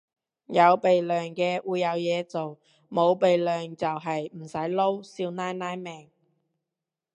[0.47, 2.57] 有鼻樑嘅會有嘢做，
[2.89, 6.09] 冇鼻樑就係唔使撈少奶奶命